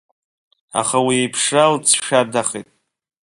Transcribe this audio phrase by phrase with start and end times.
[0.81, 2.69] Аха уи иԥшра лҵшәадахеит.